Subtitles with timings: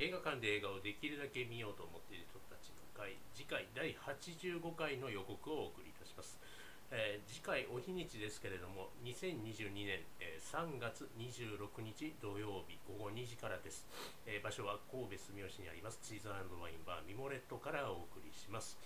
[0.00, 6.40] 映画館で映画をできるだけ見ようと思っている人たちの会次回第85回の予告をお送りいたします、
[6.88, 13.84] えー次回お日にちですけれども2022年、えー3月26日土曜日午後2時からです、
[14.24, 16.00] えー場所は神戸住吉にあります。
[16.02, 16.48] チーズワイン
[16.88, 18.80] バーミモレットからお送りします。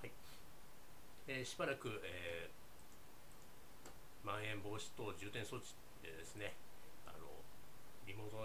[0.00, 0.12] はい、
[1.26, 2.64] えーしばらく、えー
[4.22, 6.54] まん延防止等重点措置でですね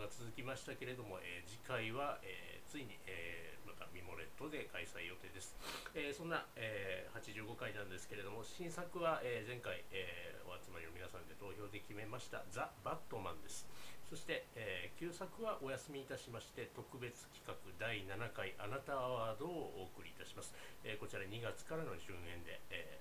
[0.09, 5.53] 続きましたけれども、えー次回は、えーついに、えーまたミモレットで開催予定です、
[5.93, 13.69] えそんな、えー85回なんですけれども新作は、え前回、えお集まりの皆さんで投票で決めましたザ・バットマンです。
[14.09, 22.97] そして、え旧作はお休みいたしまして特別企画第7回あなたアワードをお送りいたします、えこちら2月からの順延で、え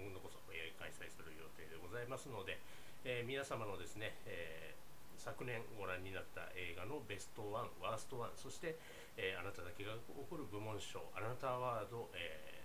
[0.00, 2.58] 今度こそ、え開催する予定でございますので、
[3.04, 4.74] え皆様のですね、え
[5.22, 8.74] 昨年ご覧になった映画のベストワン、ワーストワン、そして、
[9.14, 12.62] えーあなただけが起こる部門賞、あなたアワード、えー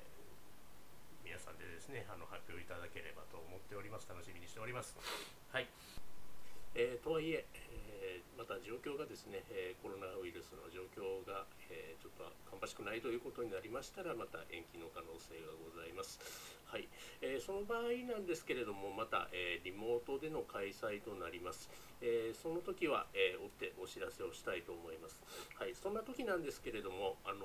[1.21, 4.07] 皆さんでですね、あの発表いただければと思っております。
[4.09, 4.95] 楽しみにしております。
[5.51, 5.67] はい。
[6.73, 16.21] えーとはいええーまた状況がですね、えコロナウイルスの状況が、えちょっと芳しくないということになりましたらまた延期の可能性がございます。
[16.69, 16.87] はい
[17.21, 21.69] えーその場合なんですけれどもまた、えリモートでの開催となります。
[21.99, 25.17] えその時は、え追ってお知らせをしたいと思います。
[25.57, 27.41] はい、そんな時なんですけれども、あの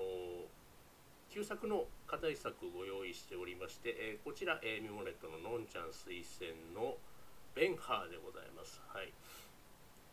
[1.33, 6.99] 旧作の課題作ご用意しておりまして、えこちら、えミモレットののんちゃん推薦の
[7.55, 8.81] ベンハーでございます。
[8.89, 9.13] はい。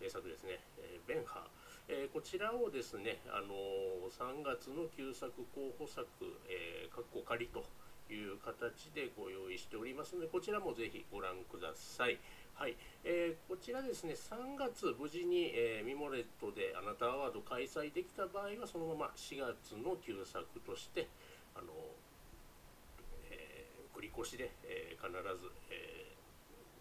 [0.10, 0.58] 名作ですね。
[0.82, 1.44] えーベンハー。
[1.88, 6.08] えーこちらをですね、あのー3月の旧作候補作、
[6.50, 7.62] えー、かっこ仮と
[8.10, 12.18] いう形でご用意しておりますので、こちらもぜひご覧ください。
[12.56, 21.08] はい、えーこちらですね、3月無事に、えーミモレットであなたアワード開催できた場合は、そのまま4月の旧作として、
[21.54, 21.70] あの
[23.30, 26.18] え繰り越しで、え必ず、え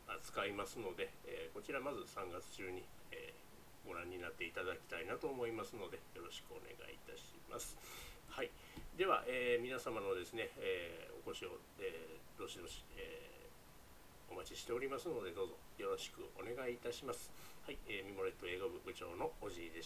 [0.08, 3.48] ー扱いますので、えーこちらまず3月中に、えー
[3.88, 7.72] ご覧になっていただきたいなと思いますので、よろしくお願いいたします。
[8.28, 8.50] はい、
[8.98, 17.32] では、えー皆様のですね、えーお越しを、えーどしどし、えーお待ちしておりますので、どうぞよろしくお願いいたします。
[17.64, 19.76] はい、えーミモレット映画部部長のおじいでした。